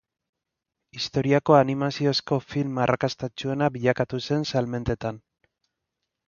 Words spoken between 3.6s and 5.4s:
bilakatu zen salmentetan.